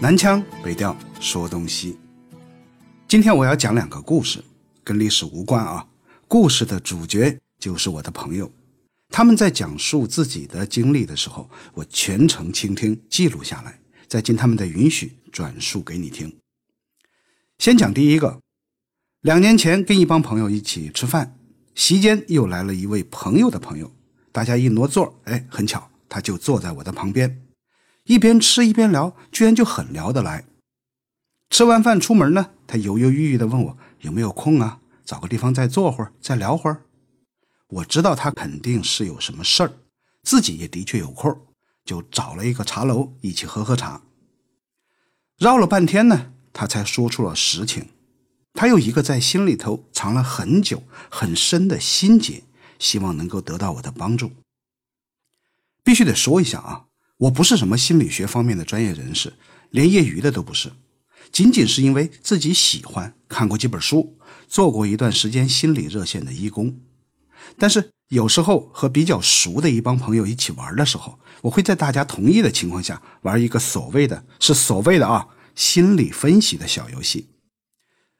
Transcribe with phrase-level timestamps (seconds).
[0.00, 1.98] 南腔北调说东西。
[3.08, 4.44] 今天我要讲两个故事，
[4.84, 5.84] 跟历史无关啊。
[6.28, 8.48] 故事的主角就是我的朋友，
[9.08, 16.32] 他们在讲述自己的经历的时候，我全程倾听记录下来，再经他们的允许转述给你听。
[17.58, 18.38] 先讲第一个，
[19.22, 21.36] 两年前跟一帮朋友一起吃饭，
[21.74, 23.90] 席间又来了一位朋友的朋友，
[24.30, 27.47] 大家一挪座，哎，很巧，他就坐在我的旁边。
[28.08, 30.46] 一边吃一边聊，居然就很聊得来。
[31.50, 36.84] 吃完饭出门呢，他犹犹豫豫地问我有没有空啊，找个地方再坐会儿，再聊会儿。
[37.68, 39.72] 我知道他肯定是有什么事儿，
[40.22, 41.38] 自己也的确有空，
[41.84, 44.00] 就找了一个茶楼一起喝喝茶。
[45.36, 47.90] 绕了半天呢，他才说出了实情。
[48.54, 52.42] 他有一个在心里头藏了很久、很深的心结，
[52.78, 54.32] 希望能够得到我的帮助。
[55.84, 56.86] 必须得说一下啊。
[57.18, 59.32] 我不是什么心理学方面的专业人士，
[59.70, 60.70] 连业余的都不是，
[61.32, 64.16] 仅仅是因为自己喜欢，看过几本书，
[64.46, 66.80] 做过一段时间心理热线的义工。
[67.56, 77.30] 但是有时候和比较熟的一帮朋友一起玩的时候，我会在大家同意的情况下玩一个所谓的是所谓的啊心理分析的小游戏，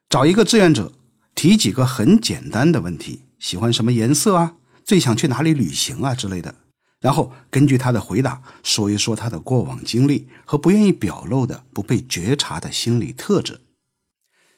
[0.09, 0.91] 找一个志愿者
[1.35, 6.53] 提几个很简单的问题，喜欢什么颜色啊，最想去哪里旅行啊之类的。
[6.99, 13.61] 然后根据他的回答说一说他的过往经历和不愿意表露的不被觉察的心理特质。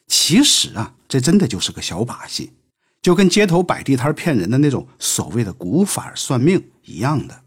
[0.08, 2.52] 其实啊，这真的就是个小把戏，
[3.02, 7.44] 就跟街头摆地摊骗人的那种所谓的古法算命一样的，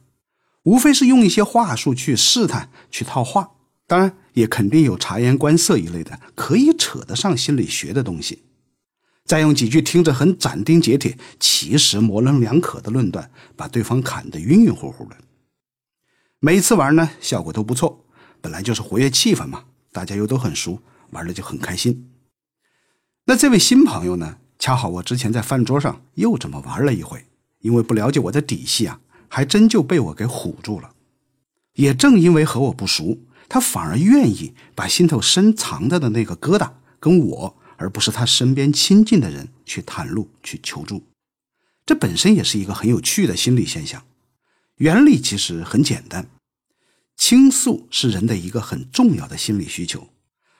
[0.63, 3.51] 无非是用一些话术去试探、去套话。
[3.87, 8.45] 当然，也肯定有察言观色一类的可以扯得上心理学的东西。
[9.25, 15.17] 再用几句听着很斩钉截铁，其实模棱两可的论断，把对方砍得晕晕乎乎的。
[16.41, 18.05] 每次玩呢，效果都不错，
[18.43, 22.11] 本来就是活跃气氛嘛，大家又都很熟，玩的就很开心。
[23.25, 27.25] 那这位新朋友呢，恰好我之前在饭桌上又这么玩了一回，
[27.61, 30.91] 因为不了解我的底细啊，还真就被我给唬住了。
[31.77, 37.57] 也正因为和我不熟，他反而愿意把心头深藏着的那个疙瘩跟我。
[37.77, 41.03] 而不是他身边亲近的人去袒露、去求助，
[41.87, 44.05] 这本身也是一个很有趣的心理现象。
[44.77, 46.29] 原理其实很简单，
[47.17, 50.09] 倾诉是人的一个很重要的心理需求，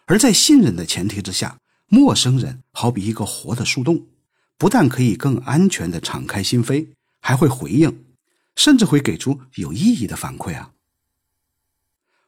[0.07, 4.07] 而在信任的前提之下，陌生人好比一个活的树洞，
[4.57, 6.89] 不但可以更安全的敞开心扉，
[7.21, 8.05] 还会回应，
[8.55, 10.73] 甚至会给出有意义的反馈啊。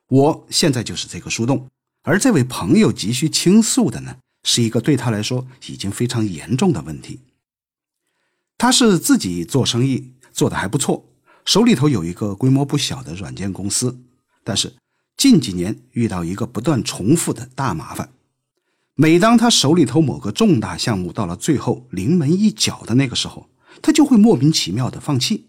[0.08, 1.68] 我现在就是这个树洞，
[2.02, 4.16] 而这位朋友急需倾诉的呢？
[4.48, 7.18] 是一个对他来说已经非常严重的问题。
[8.56, 11.04] 他是自己做生意做的还不错，
[11.44, 13.98] 手里头有一个规模不小的软件公司，
[14.44, 14.76] 但是
[15.16, 18.10] 近几年遇到一个不断重复的大麻烦。
[18.94, 23.50] 每当他手里头某个重大项目到了最后临门一脚的那个时候，
[23.82, 25.48] 他就会莫名其妙的放弃。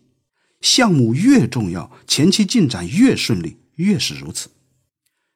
[0.59, 4.49] 项目越重要，前期进展越顺利，越是如此。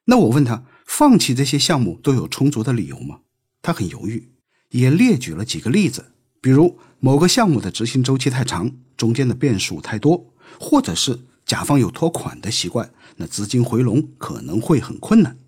[0.06, 3.20] 那我问他，放弃这些项目都有充足的理由吗？
[3.62, 4.28] 他很犹豫，
[4.70, 10.26] 也列举了几个例子，比如某个项目的执行周期太长，中间的变数太多，
[10.58, 15.38] 或者是甲方有拖款的习惯，那资金回笼可能会很困难。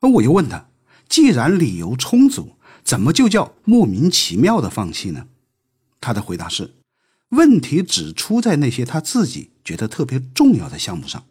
[0.00, 0.68] 而我又问他，
[1.08, 5.28] 既然理由充足，怎么就叫莫名其妙的放弃呢？
[6.00, 6.74] 他的回答是：
[7.28, 11.24] 问题只出在那些他自己觉得特别重要的项目上，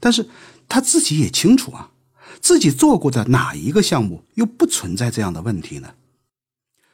[0.00, 0.28] 但是
[0.68, 1.92] 他自己也清楚啊。
[2.40, 5.94] 自己做过的哪一个项目又不存在这样的问题呢？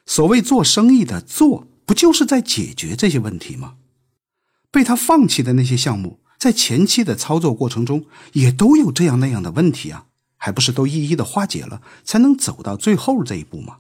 [0.04, 3.76] 所谓做生意的做，不就是在解决这些问题吗？
[4.70, 13.78] 被他放弃的那些项目，在前期的操作过程中也都有这样那样的问题啊，还不是都一一的化解了，才能走到最后这一步吗？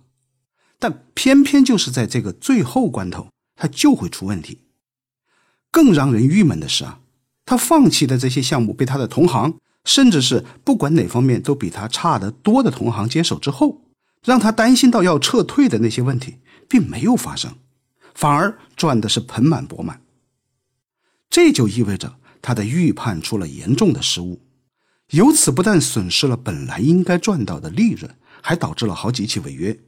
[0.78, 4.60] 但偏偏就是在这个最后关头，他就会出问题。
[5.70, 7.00] 更让人郁闷的是啊，
[7.44, 9.58] 他放弃的这些项目被他的同行。
[9.86, 13.84] 甚至是不管哪方面都比他差得多的同行接手之后，
[14.24, 17.54] 让他担心到要撤退的那些问题并没有发生，
[18.12, 20.02] 反而赚的是盆满钵满。
[21.30, 24.42] 这就意味着他的预判出了严重的失误，
[25.10, 28.12] 由此不但损失了本来应该赚到的利润，
[28.42, 29.78] 还导致了好几起违约，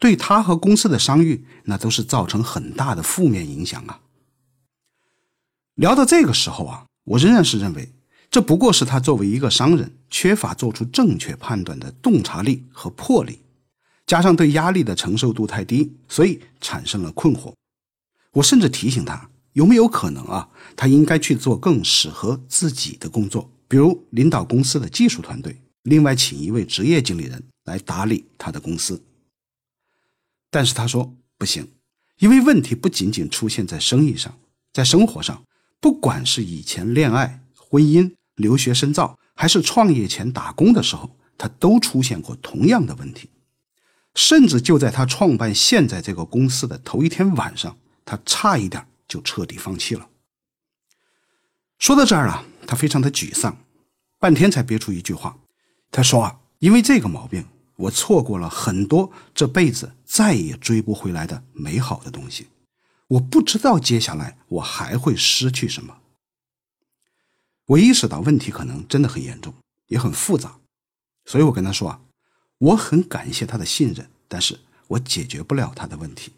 [0.00, 4.00] 对他和公司的商誉那都是造成很大的负面影响啊。
[5.76, 7.92] 聊到这个时候啊，我仍然是认为。
[8.30, 13.38] 这不过是他作为一个商人缺乏做出正确判断的洞察力和魄力，
[14.06, 17.52] 加上对压力的承受度太低，所以产生了困惑。
[18.32, 29.00] 我甚至提醒他，有没有可能啊，他应该去做更适合自己的工作，比如领导公司的技术团队，另外请一位职业经理人来打理他的公司。
[30.50, 31.68] 但是他说不行，
[32.18, 34.36] 因为问题不仅仅出现在生意上，
[34.72, 35.44] 在生活上，
[35.80, 37.43] 不管是以前恋爱、
[37.74, 43.30] 婚姻、留学深造，还是创业前打工的时候，他都出现过同样的问题。
[44.14, 50.08] 甚至就在他创办现在这个公司的头一天晚上，他差一点就彻底放弃了。
[51.80, 53.58] 说到这儿啊，他非常的沮丧，
[54.20, 55.36] 半天才憋出一句话
[55.90, 57.44] ：“他说啊，因为这个毛病，
[57.74, 62.46] 我错过了很多这辈子再也追不回来的美好的东西。
[63.08, 66.02] 我不知道接下来我还会失去什么。”
[67.66, 69.54] 我意识到问题可能真的很严重，
[69.86, 70.58] 也很复杂，
[71.24, 72.00] 所以我跟他说啊。
[72.58, 76.32] 我很感谢他的信任，但是我解决不了他的问题。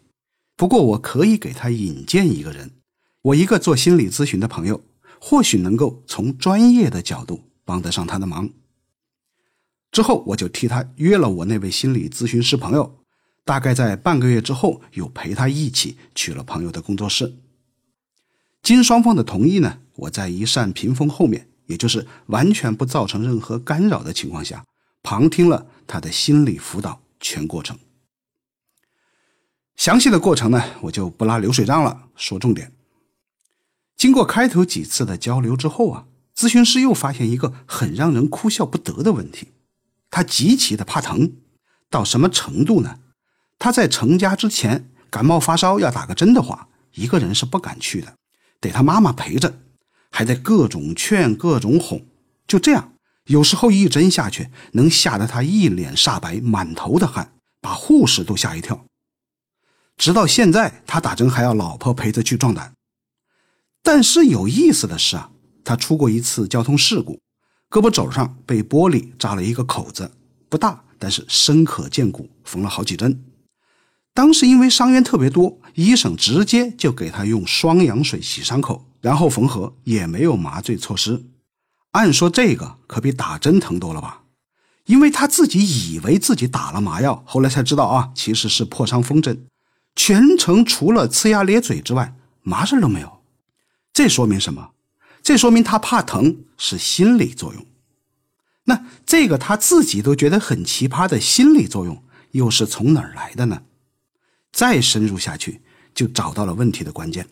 [0.57, 2.71] 不过我可以给他引荐一个人，
[3.21, 4.83] 我一个做心理咨询的朋友，
[5.21, 8.49] 或许能够从专业的角度帮得上他的忙。
[9.91, 12.97] 之后我就替他约了我那位心理咨询师朋友，
[13.45, 17.37] 大概在半个月之后，又陪他一起去了朋友的工作室。
[18.67, 24.65] 经双方的同意呢，我在一扇屏风后面，也就是完全不造成任何干扰的情况下。
[25.01, 27.79] 旁听了他的心理辅导全过程，
[29.77, 32.73] 详细的过程呢，我就不拉流水账了，说重点。
[33.95, 39.53] 经过开头几次的交流之后啊，咨询师又发现一个很让人哭笑不得的问题：
[40.11, 41.37] 他极其的怕疼，
[41.89, 42.99] 到什么程度呢？
[43.57, 48.17] 他在成家之前，感冒发烧要打个针的话，一个人是不敢去的，
[48.59, 49.59] 得他妈妈陪着，
[50.11, 52.05] 还得各种劝、各种哄，
[52.47, 52.93] 就这样。
[53.25, 58.85] 有时候一针下去，能吓得他一脸煞白、满头的汗，把护士都吓一跳。
[59.97, 62.73] 直到现在，他打针还要老婆陪着去壮胆。
[63.83, 65.31] 但是有意思的是啊，
[65.63, 67.19] 他出过一次交通事故，
[67.69, 70.11] 胳膊肘上被玻璃扎了一个口子，
[70.47, 73.23] 不大，但是深可见骨，缝了好几针。
[74.13, 81.23] 当时因为伤员特别多，医生直接就给他用双氧水洗伤口，然后缝合，也没有麻醉措施。
[81.91, 84.23] 按说这个可比打针疼多了吧？
[84.85, 85.59] 因为他自己
[85.93, 89.45] 以为自己打了麻药，后来才知道啊，其实是破伤风针，
[89.95, 93.21] 全程除了呲牙咧嘴之外，嘛事都没有。
[93.93, 94.71] 这说明什么？
[95.21, 97.63] 这说明他怕疼是心理作用。
[98.63, 103.61] 那这个他自己都觉得很奇葩的心理作用，又是从哪儿来的呢？
[104.51, 105.61] 再深入下去，
[105.97, 107.27] 就找到了问题的关键。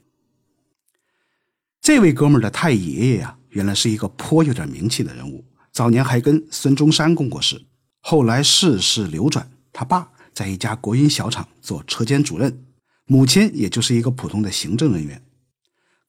[1.79, 3.37] 这位哥们儿的太爷爷呀。
[3.55, 7.63] 原来是一个颇有点名气的人物，早年还跟孙中山共过事。
[8.01, 12.65] 后来世事流转，他爸在一家国营小厂做车间主任，
[13.05, 15.23] 母亲也就是一个普通的行政人员。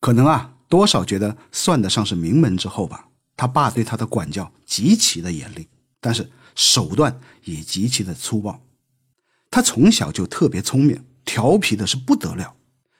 [0.00, 3.06] 可能啊，多少觉得算得上是名门之后吧。
[3.36, 5.68] 他爸对他的管教极其的严厉，
[6.00, 8.60] 但是手段也极其的粗暴。
[9.52, 12.54] 他从小就特别聪明，调皮的是不得了。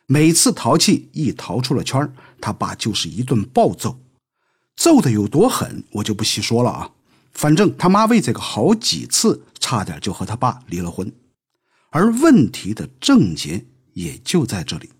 [0.06, 3.98] 每次淘气一淘出了圈他爸就是一顿暴揍。
[4.76, 6.90] 揍的有多狠，我就不细说了啊。
[7.32, 11.10] 反正他妈为这个好几次差点就和他爸离了婚，
[11.90, 13.64] 而问题的症结
[13.94, 14.90] 也就在这里。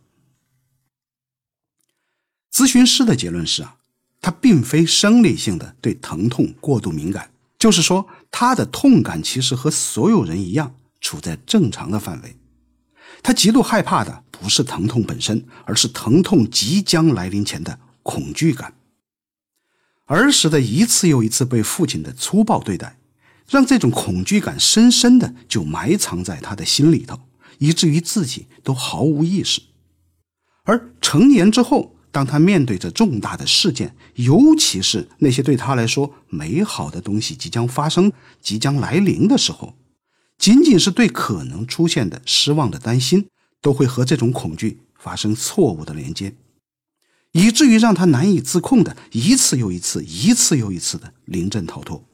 [2.52, 3.76] 咨询师的结论是啊，
[4.21, 12.37] 他并非生理性的对疼痛过度敏感，就是说他的痛感其实和所有人一样处在正常的范围。
[13.26, 18.75] 他极度害怕的不是疼痛本身，而是疼痛即将来临前的恐惧感。
[20.04, 23.00] 儿时的一次又一次被父亲的粗暴对待，
[23.50, 27.18] 让这种恐惧感深深的就埋藏在他的心里头，
[27.59, 29.61] 以至于自己都毫无意识。
[30.62, 39.75] 而成年之后，当他面对着重大的事件，尤其是那些对他来说美好的东西即将发生、即将来临的时候，
[40.38, 43.28] 仅仅是对可能出现的失望的担心，
[43.61, 46.35] 都会和这种恐惧发生错误的连接。
[47.33, 52.05] 以至于让他难以自控的一次又一次、一次又一次的临阵逃脱。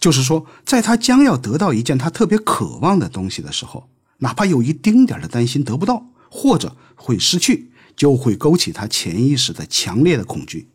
[0.00, 3.88] 就是说，在他将要得到一件他特别渴望的东西的时候，
[4.18, 10.68] 哪怕有一丁点的担心得不到，或者会失去，就会勾起他潜意识的强烈的恐惧。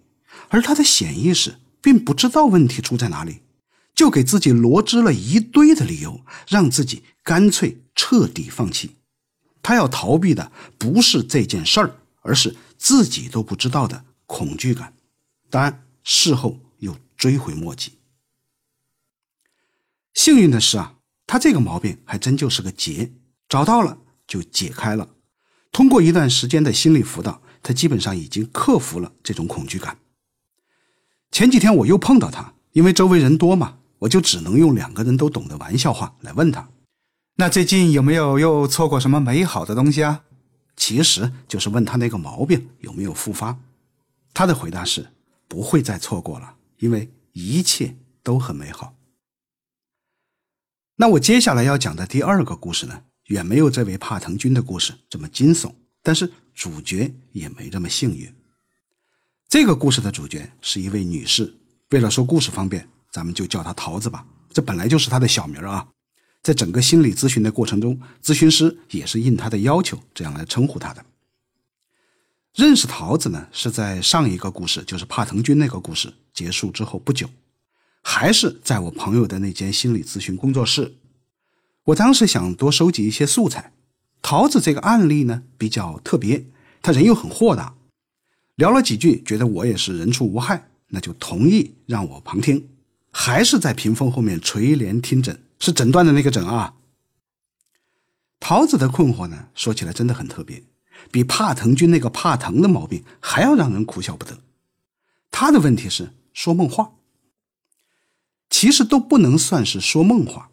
[0.48, 3.42] 而他的显意识并不知道问题出在哪里，
[3.94, 8.98] 就给自己罗织了一堆的理由，让自己干脆彻底放弃。
[9.62, 11.96] 他要逃避的不是这件事儿。
[12.22, 14.94] 而是自己都不知道的恐惧感，
[15.50, 17.94] 当然事后又追悔莫及。
[20.14, 23.14] 幸运的是啊，他这个毛病还真就是个结，
[23.48, 25.16] 找到了就解开了。
[25.72, 29.98] 通过一段时间的心理辅导，他基本上已经克服了这种恐惧感。
[31.32, 36.70] 前几天我又碰到他，因为周围人多嘛，我就只能用两个人都懂的玩笑话来问他
[37.36, 40.24] ：“那最近有没有又错过什么美好的东西啊？”
[40.76, 43.60] 其实就是问他那个毛病有没有复发。
[44.34, 45.10] 他的回答是：
[45.48, 48.96] 不会再错过了，因为一切都很美好。
[50.96, 58.34] 那我接下来要讲的第二个故事呢，远没有这位帕腾君的故事这么惊悚，但是主角也没这么幸运。
[59.50, 61.54] 这个故事的主角是一位女士，
[61.90, 64.26] 为了说故事方便，咱们就叫他桃子吧。
[64.52, 65.88] 这本来就是他的小名啊。
[66.42, 71.06] 在整个心理咨询的过程中，咨询师也是应他的要求这样来称呼他的。
[72.56, 77.30] 认识桃子呢，是在上一个故事，就是帕腾君那个故事结束之后不久，
[78.02, 80.96] 还是在我朋友的那间心理咨询工作室。
[81.84, 83.74] 我当时想多收集一些素材。
[84.22, 86.46] 桃子这个案例呢比较特别，
[86.82, 87.76] 他人又很豁达。
[88.56, 92.68] 聊了几句，觉得我也是人畜无害，那就同意让我旁听，
[93.12, 95.44] 还是在屏风后面垂帘听诊。
[95.60, 96.76] 是诊断的那个诊啊。
[98.40, 100.64] 桃子的困惑呢，说起来真的很特别，
[101.12, 104.40] 比怕疼君那个怕疼的毛病还要让人哭笑不得。
[105.30, 106.94] 她的问题是说梦话，
[108.50, 110.50] 其实都不能算是说梦话。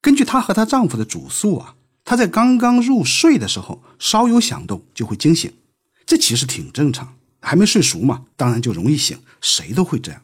[0.00, 5.52] 根据她和她丈夫的主诉啊，她在刚刚入睡的时候稍有响动就会惊醒，
[6.04, 10.22] 这其实挺正常，还没睡熟嘛，当然就容易醒，谁都会这样。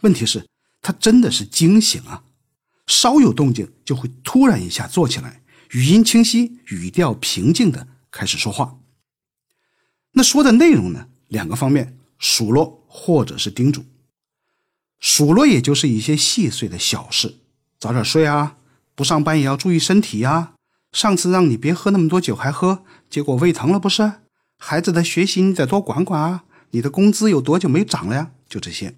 [0.00, 0.44] 问题是
[0.84, 2.24] 他真的是惊醒啊。
[2.86, 8.76] 稍有动静就会突然一下坐起来，语音清晰，语调平静的开始说话。
[10.12, 11.08] 那说的内容呢？
[11.28, 13.86] 两个方面：数落或者是叮嘱。
[15.00, 17.38] 数落也就是一些细碎的小事，
[17.80, 18.58] 早点睡啊，
[18.94, 20.52] 不上班也要注意身体呀。
[20.92, 24.12] 上次让你别喝那么多酒还喝，结果胃疼了不是？
[24.58, 26.44] 孩子的学习你得多管管啊。
[26.70, 28.32] 你的工资有多久没涨了呀？
[28.46, 28.94] 就这些。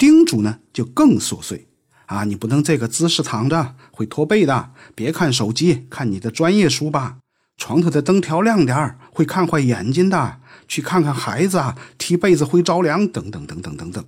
[0.00, 1.68] 叮嘱呢就更琐碎。
[2.06, 4.70] 啊，你不能这个姿势躺着，会驼背的。
[4.94, 7.18] 别看手机，看你的专业书吧。
[7.58, 10.40] 床头的灯调亮点会看坏眼睛的。
[10.66, 14.02] 去看看孩子啊，踢被子会着凉，等等等等等等。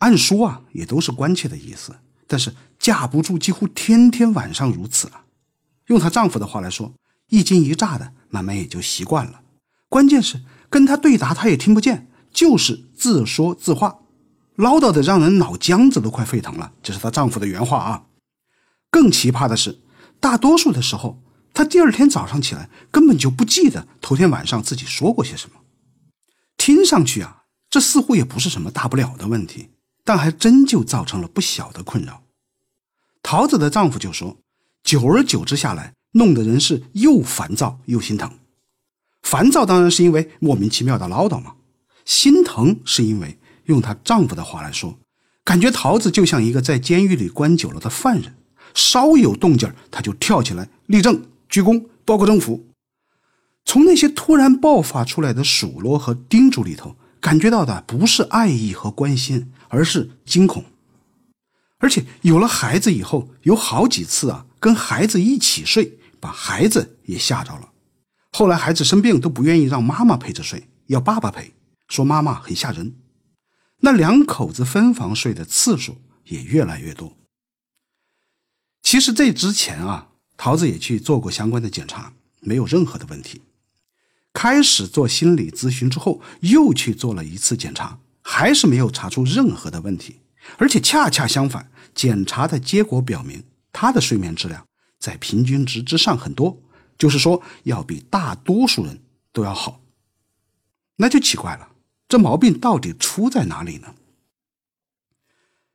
[0.00, 5.24] 按说啊，也都是关切的意思，但是架不住几乎天天晚上如此啊。
[5.86, 6.92] 用她丈夫的话来说，
[7.30, 9.40] 一惊一乍的，慢慢也就习惯了。
[9.88, 14.00] 关键是跟他对答，他也听不见，就是自说自话。
[14.56, 18.04] 唠叨的让人脑浆子都快沸腾了，这是她丈夫的原话啊。
[18.90, 19.80] 更奇葩的是，
[20.20, 21.20] 大多数的时候，
[21.52, 25.56] 她第二天早上起来根本就不记得头天晚上自己说过些什么。
[26.56, 29.70] 听上去啊，这似乎也不是什么大不了的问题，
[30.04, 32.22] 但还真就造成了不小的困扰。
[33.22, 34.36] 桃子的丈夫就说，
[34.84, 38.30] 久而久之下来，弄得人是又烦躁又心疼。
[39.22, 41.56] 烦躁当然是因为莫名其妙的唠叨嘛，
[42.04, 43.36] 心疼是因为。
[43.66, 44.98] 用她丈夫的话来说，
[45.44, 48.34] 感觉桃子就像一个在监狱里关久了的犯人，
[48.74, 52.66] 稍有动静她就跳起来立正、鞠躬、报告政府。
[53.64, 60.64] 从那些突然爆发出来的数落和叮嘱里头，感觉到的不是爱意和关心，而是惊恐。
[61.78, 67.70] 而且有了孩子以后，有好几次啊，跟孩子一起睡，把孩子也吓着了。
[68.32, 71.54] 后来孩子生病都不愿意让妈妈陪着睡，要爸爸陪，
[71.88, 72.94] 说妈妈很吓人。
[73.84, 77.18] 那两口子分房睡的次数也越来越多。
[78.82, 83.42] 其实这之前啊，桃子也去做过相关的检查，没有任何的问题。
[84.32, 90.20] 开始做心理咨询之后，又去做了一次检查，还是没有查出任何的问题。
[90.56, 94.66] 而且恰恰相反，检查的结果表明，他的睡眠质量
[94.98, 96.58] 在平均值之上很多，
[96.96, 99.82] 就是说要比大多数人都要好。
[100.96, 101.68] 那就奇怪了。
[102.14, 103.92] 这毛病到底出在哪里呢？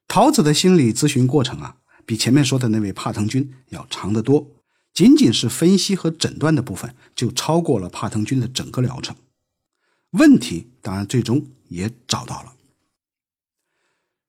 [0.07, 4.47] 桃子的心理咨询过程啊，比前面说的那位帕腾君要长得多。
[4.93, 9.13] 仅仅是分析和诊断的部分，就超过了帕腾君的整个疗程。
[10.11, 12.53] 问题当然最终也找到了。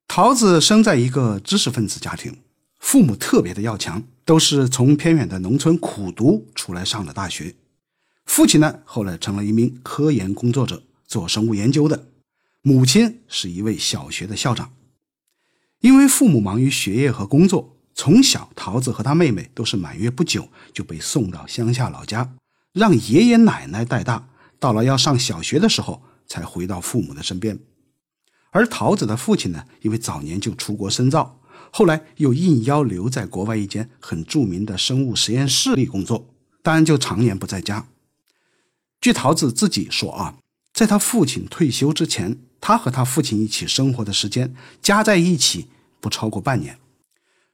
[0.09, 2.39] 桃子生在一个知识分子家庭，
[2.81, 7.55] 父母特别的要强，都是从偏远的农村苦读出来上了大学。
[8.27, 10.83] 父亲呢，后来成了一名科研工作者。
[11.11, 12.07] 做生物研究的
[12.63, 14.73] 母亲是一位小学的校长，
[15.81, 22.37] 因为父母忙于学业和工作，从小桃子和她妹妹都是满月不久就被送到乡下老家，
[22.73, 24.29] 让爷爷奶奶带大。
[24.61, 27.59] 到了要上小学的时候，才回到父母的身边。
[28.51, 31.41] 而桃子的父亲呢，因为早年就出国深造，
[31.73, 37.89] 后来又应邀留在国外一间很著名的生物实验室里工作，当然就常年不在家。
[39.01, 40.37] 据桃子自己说啊。
[40.81, 45.69] 在他父亲退休之前，他和他父亲一起生活的时间加在一起
[46.01, 46.79] 不超过半年。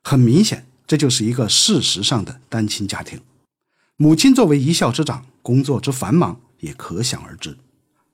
[0.04, 3.20] 很明显，这就是一个事实上的单亲家庭。
[3.96, 7.58] 母亲作为一校之长，工作之繁忙也可想而知。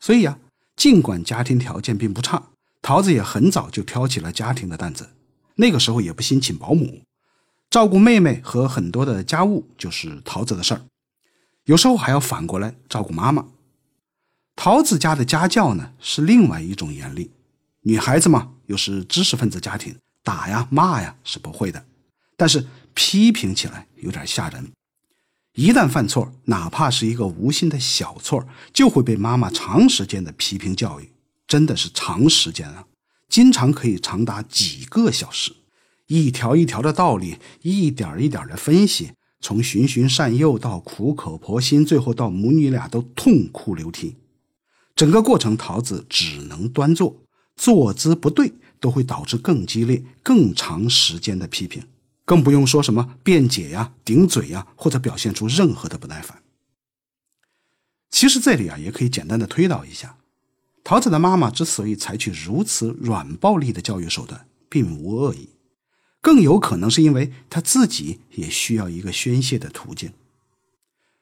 [0.01, 0.39] 所以啊，
[0.77, 2.45] 尽管家庭条件并不差，
[2.81, 5.11] 桃子也很早就挑起了家庭的担子。
[5.57, 7.03] 那个时候也不兴请保姆，
[7.69, 10.81] 照顾妹妹和很多的家务就是桃子的事儿。
[11.67, 13.45] 有时候还要反过来照顾妈妈。
[14.65, 17.33] 桃子家的家教呢是另外一种严厉，
[17.81, 21.85] 女孩子嘛又是知识分子家庭，打呀骂呀是不会的，
[22.37, 22.65] 但是
[22.95, 24.71] 批评起来有点吓人。
[25.57, 31.11] 一旦犯错，哪怕是一个无心的小错，就会被妈妈长时间的批评教育，
[31.49, 32.85] 真的是长时间啊，
[33.29, 35.53] 经常可以长达几个小时，
[36.07, 39.11] 一条一条的道理，一点一点的分析。
[39.41, 44.15] 从循循善诱到苦口婆心，最后到母女俩都痛哭流涕，
[44.95, 47.23] 整个过程桃子只能端坐，
[47.57, 51.87] 坐姿不对都会导致更激烈、更长时间的批评，
[52.25, 56.43] 更不用说什么辩解呀、顶嘴呀，或者表现出任何的不耐烦。
[58.11, 60.17] 其实这里啊，也可以简单的推导一下，
[60.85, 65.49] 桃子的妈妈之所以采取如此软暴力的教育手段，并无恶意。
[66.21, 70.13] 更有可能是因为她自己也需要一个宣泄的途径。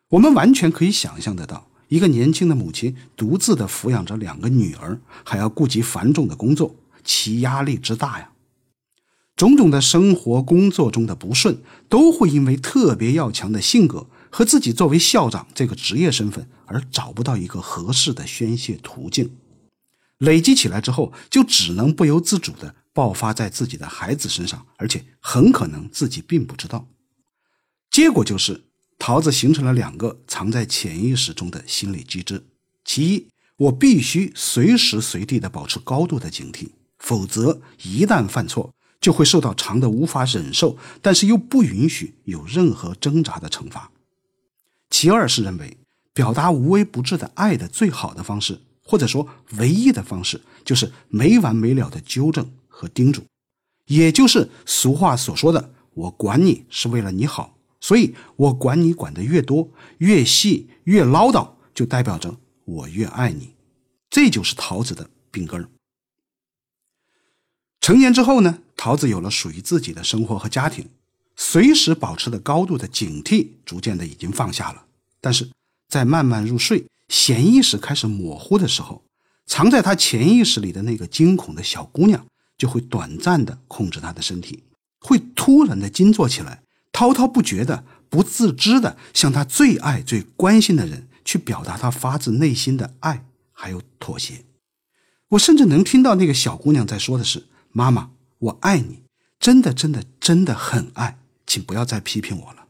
[0.09, 8.32] 我们完全可以想象得到，一个年轻的母亲独自的抚养着两个女儿，还要顾及繁重的工作，其压力之大呀！
[9.37, 19.37] 种种的生活、工作中的不顺，都会因为特别要强的性格和自己作为校长这个职业身份而找不到一个合适的宣泄途径，
[20.18, 22.76] 累积起来之后，就只能不由自主的。
[22.92, 26.88] 爆发在自己的孩子身上，而且很可能自己并不知道。
[27.88, 28.64] 结果就是，
[29.00, 32.45] 桃子形成了两个藏在潜意识中的心理机制：
[32.84, 43.91] 其一，我必须随时随地的保持高度的警惕，否则一旦犯错，就会受到长的无法忍受，但是又不允许有任何挣扎的惩罚；
[44.91, 45.78] 其二是认为，
[46.13, 52.49] 表达无微不至的爱的最好的方式，或者说唯一的方式，就是没完没了的纠正。
[52.73, 53.23] 和叮嘱，
[53.89, 63.54] 也就是俗话所说的“我管你是为了你好”，所以我管你管的越多、越细、越唠叨，就代表着我越爱你。
[64.08, 65.69] 这就是桃子的病根儿。
[67.80, 70.88] 成年之后呢，桃子有了属于自己的生活和家庭，
[71.36, 74.84] 随时保持的高度的警惕，逐渐的已经放下了。
[75.21, 75.50] 但是
[75.88, 79.02] 在慢慢入睡、潜意识开始模糊的时候，
[79.47, 82.26] 藏在他潜意识里的那个惊恐的小姑娘。
[82.58, 84.62] 就会短暂的控制他的身体，
[84.99, 86.62] 会突然的惊坐起来，
[86.93, 94.45] 滔滔不绝的、不自知的向他最爱、最关心的人去表达他发自内心的爱，还有妥协。
[95.29, 99.05] 我甚至能听到那个小姑娘在说的是：“妈妈，我爱你，
[99.39, 102.67] 真的、真的、真的很爱，请不要再批评我了。”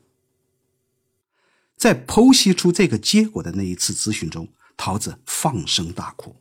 [1.78, 6.36] 在剖析出这个结果的那一次咨询中，桃子放声大哭。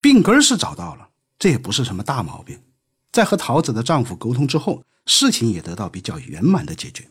[0.00, 2.62] 病根是找到了，这也不是什么大毛病。
[3.10, 7.08] 在和桃子的丈夫沟通之后，事情也得到比较圆满的解决。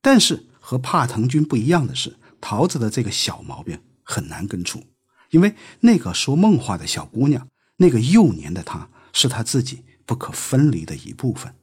[0.00, 4.84] 但是和帕腾君不一样的是，桃子的这个小毛病很难根除，
[5.30, 11.54] 因为那个说梦话的小姑娘，那个幼年的她，是她自己不可分离的一部分。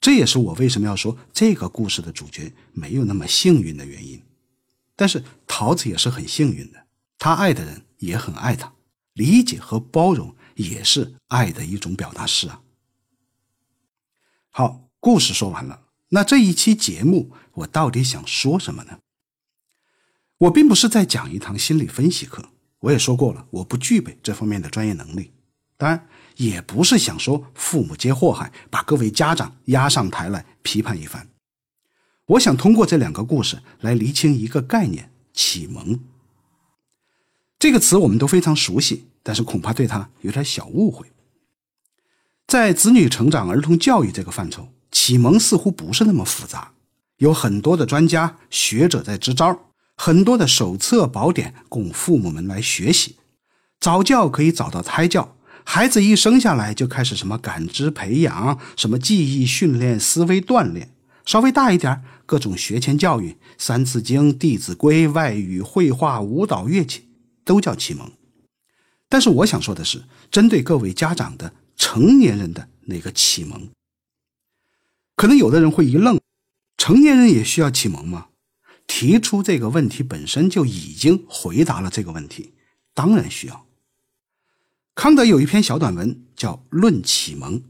[0.00, 4.22] 这也是我为什么要说这个故事的主角没有那么幸运的原因。
[4.94, 6.86] 但是桃子也是很幸运的，
[7.18, 8.72] 她爱的人也很爱她。
[9.14, 12.60] 理解和包容也是爱的一种表达式啊。
[14.58, 19.00] 好，故事说完了，那这一期节目我到底想说什么呢？
[20.38, 22.42] 我并不是在讲一堂心理分析课，
[22.80, 25.30] 我也说过了，我不具备这方面的专业能力。
[25.76, 31.28] 当然，也不是想说父母皆祸害，把各位家长压上台来批判一番。
[32.24, 36.00] 我想通过这两个故事来厘清一个概念：启蒙。
[37.58, 41.12] 这个词我们都非常熟悉，但是恐怕对它有点小误会。
[42.46, 46.72] 在子女成长、儿童教育这个范畴，启蒙似乎不是那么复杂，
[47.18, 49.58] 有很多的专家学者在支招，
[49.96, 53.16] 很多的手册宝典供父母们来学习。
[53.80, 60.90] 早教可以找到胎教，孩子一生下来就开始什么感知培养、什么记忆训练、思维锻炼。
[61.24, 67.02] 稍微大一点，各种学前教育，《三字经》《弟子规》、外语、绘画、舞蹈、乐器。
[67.44, 68.10] 都叫启蒙，
[69.08, 73.68] 但是我想说的是，针对各位家长的成年人的那个启蒙，
[75.14, 76.20] 可能有的人会一愣：
[76.76, 78.28] 成年人也需要启蒙吗？
[78.86, 82.52] 提出这个问题本身就已经回答了这个问题，
[82.94, 83.66] 当然需要。
[84.94, 87.60] 康德有一篇小短文叫《论启蒙》，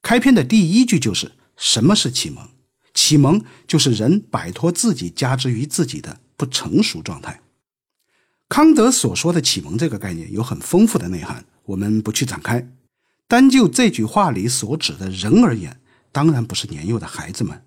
[0.00, 2.48] 开篇的第一句就是“什么是启蒙？
[2.94, 7.40] 启蒙就是人摆脱自己加之于自己的不成熟状态。”
[8.48, 12.66] 康德所说的启蒙这个概念有很丰富的内涵，我们不去展开。
[13.32, 15.80] 单就这句话里所指的人而言，
[16.12, 17.64] 当然不是年幼的孩子们。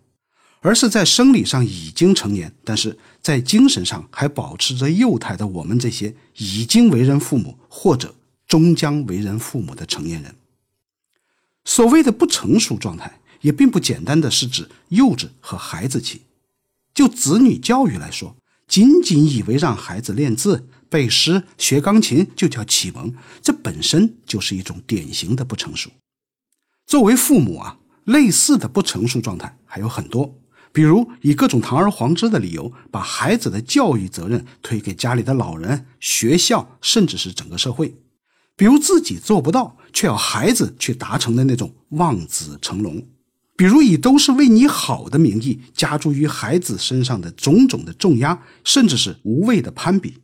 [0.62, 8.14] 而是在生理上已经成年，但是在精神上还保持着幼态的我们这些已经为人父母或者
[8.48, 10.36] 终将为人父母的成年人。
[11.64, 16.22] 所谓的不成熟状态，也并不简单的是指幼稚和孩子气。
[16.94, 18.36] 就子女教育来说，
[18.68, 25.92] 仅仅以为让孩子练字、背诗、学钢琴就叫启蒙，这本身就是一种典型的不成熟。
[26.88, 30.40] 作为父母啊，类似的不成熟状态还有很多。
[30.72, 37.88] 比如以各种堂而皇之的理由，把孩子的教育责任推给家里的老人、学校，甚至是整个社会；
[38.56, 43.02] 比如自己做不到，却要孩子去达成的那种望子成龙；
[43.58, 50.20] 比如以都是为你好的名义，加诸于孩子身上的种种的重压，甚至是无谓的攀比。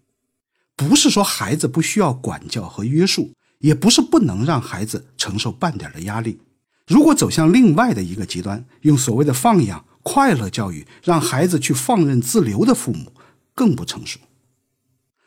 [0.89, 6.39] 不是说孩子不需要管教和约束，也不是不能让孩子承受半点的压力。
[6.87, 9.85] 如果走向另外的一个极端，用所谓的放养。
[10.03, 13.13] 快乐教育让孩子去放任自流的父母
[13.53, 14.19] 更不成熟。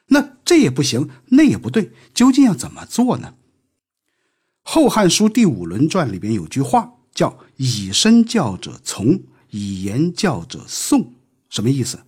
[0.08, 3.34] 那这也不行，那也不对，究竟要怎么做呢？
[4.68, 11.14] 《后汉书·第五轮传》里边有句话叫“以身教者从，以言教者颂”，
[11.48, 12.00] 什么意思？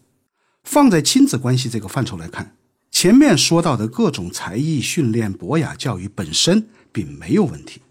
[0.64, 2.55] 放在亲子关系这个范畴来看，
[2.98, 7.82] 前面说到的各种才艺训练、博雅教育本身并没有问题，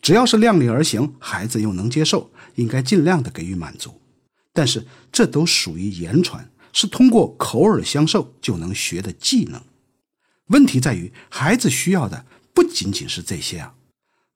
[0.00, 4.00] 只要是量力而行，孩子又能接受，应该尽量的给予满足。
[4.54, 9.60] 但是这都属于言传，是通过口耳相授就能学的技能。
[10.46, 12.24] 问题在于，孩子需要的
[12.54, 13.74] 不仅仅是这些啊，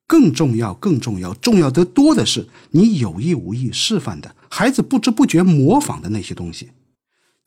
[0.07, 6.69] 更重要、更重要、重要得多的是你有意无意示范的，孩子不知不觉模仿的那些东西。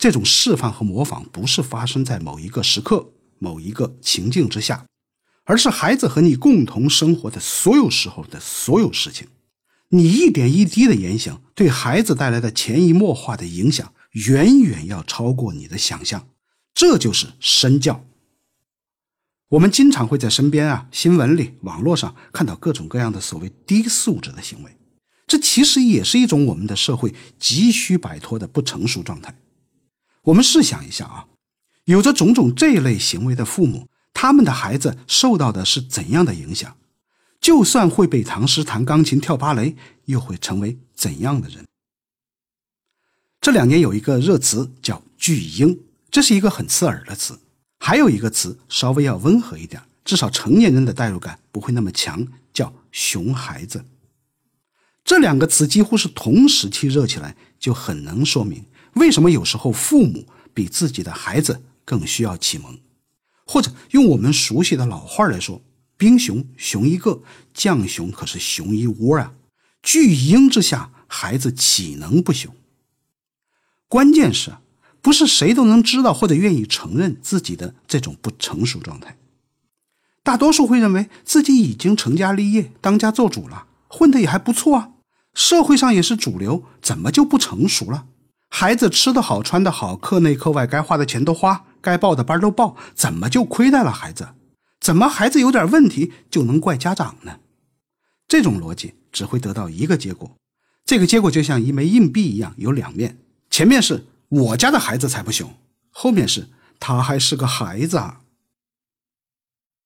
[0.02, 4.88] 这种示范和模仿不是发生在某一个时刻、某一个情境之下，
[5.44, 9.28] 而是孩子和你共同生活的所有时候的所有事情。
[9.90, 16.28] 你一点一滴的言行，对孩子带来的潜移默化的影响，远远要超过你的想象。
[16.74, 18.04] 这就是身教。
[19.50, 24.76] 我们经常会在身边啊、新闻里、网络上看到各种各样的所谓低素质的行为，
[25.28, 29.36] 这其实也是一种我们的社会急需摆脱的不成熟状态。
[30.24, 31.26] 我们试想一下啊，
[31.86, 36.76] 有着种种这类行为的父母，他们的孩子受到的是怎样的影响？
[37.40, 41.66] 就算会背唐诗、弹钢琴、跳芭蕾，又会成为怎样的人？
[43.42, 45.80] 这两年有一个热词叫“巨婴”，
[46.12, 47.40] 这是一个很刺耳的词。
[47.80, 53.84] 还有一个词稍微要温和一点，至少成年人的代入感不会那么强，叫“熊孩子”。
[55.04, 62.80] 这两个词几乎是同时期热起来，就很能说明为什么有时候父母比自己的孩子更需要启蒙，
[63.46, 65.62] 或者用我们熟悉的老话来说。
[65.98, 67.22] 兵熊熊一个，
[67.54, 69.34] 将熊可是熊一窝啊！
[69.84, 72.56] 巨婴之下，孩子岂能不熊？
[73.88, 74.54] 关键是，
[75.00, 79.16] 不是谁都能知道或者愿意承认自己的这种不成熟状态。
[80.24, 84.94] 大多数会认为自己已经成家立业、当家做主了，混得也还不错啊，
[85.36, 88.08] 社会上也是主流，怎么就不成熟了？
[88.54, 94.36] 孩子吃得好、穿得好，课内课外该花的钱都花，该报的班都报，怎么就亏待了孩子？
[94.80, 97.40] 怎么孩子有点问题就能怪家长呢？
[98.28, 100.36] 这种逻辑只会得到一个结果，
[100.86, 103.18] 这个结果就像一枚硬币一样，有两面，
[103.50, 105.56] 前面是我家的孩子才不熊，
[105.90, 108.22] 后面是他还是个孩子啊。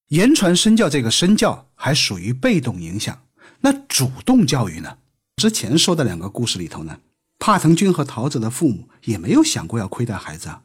[0.08, 3.23] 言传身教这个身教还属于被动影响，
[3.62, 4.97] 那主动教育呢？
[5.38, 6.99] 之前说的两个故事里头呢，
[7.39, 10.62] 帕腾君和桃子的父母也没有想过要亏待孩子啊。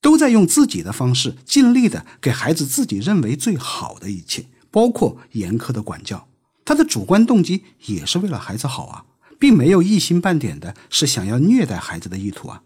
[0.00, 6.28] 都在用自己的方式，尽力的给孩子自己认为最好的一切，包括严苛的管教。
[6.64, 9.06] 他的主观动机也是为了孩子好啊，
[9.38, 12.62] 并没有一星半点的是想要虐待孩子的意图啊。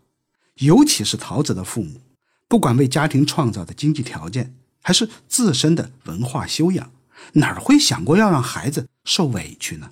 [0.57, 2.01] 尤其是桃子的父母，
[2.49, 6.91] 不管为家庭创造的经济条件，还是自身的文化修养，
[7.35, 9.91] 哪儿会想过要让孩子受委屈呢？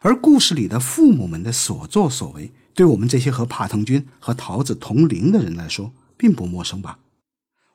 [0.00, 6.98] 而故事里的父母们的所作所为，对我们这些和帕腾君和桃子同龄的人来说，并不陌生吧？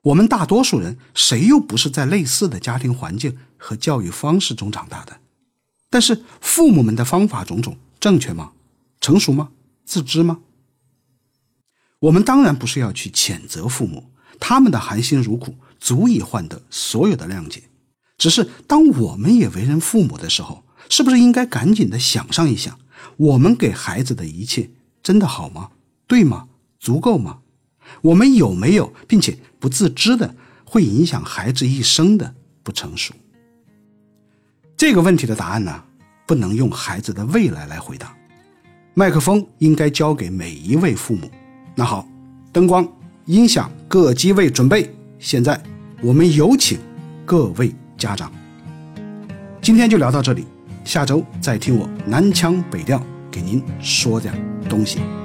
[0.02, 5.20] 我们大多数人谁又不是在类似的家庭环境和教育方式中长大的？
[5.90, 8.52] 但是父母们的方法种种正确吗？
[9.02, 9.52] 成熟吗？
[9.86, 10.40] 自知吗？
[12.00, 17.64] 我们当然不是要去谴责父母，他们的含辛茹苦足以换得所有的谅解。
[18.18, 22.80] 只是当我们也为人父母的时候，是不是应该赶紧的想上一想，
[23.18, 24.70] 我们给孩子的一切
[25.10, 25.72] 真的好吗？
[26.06, 26.48] 对吗？
[26.80, 27.40] 足够吗？
[28.00, 33.16] 我们有没有，并且不自知的会影响孩子一生的不成熟？
[34.78, 35.84] 这个问题的答案呢，
[36.28, 38.16] 不能用孩子的未来来回答。
[38.94, 41.28] 麦克风应该交给每一位父母。
[41.74, 42.08] 那好，
[42.52, 42.88] 灯光、
[43.26, 44.94] 音响各机位准备。
[45.18, 45.60] 现在
[46.04, 46.78] 我们有请
[47.26, 48.32] 各位家长。
[49.60, 50.46] 今天就聊到这里，
[50.86, 54.32] 下周再听我南腔北调给您说点
[54.70, 55.19] 东西。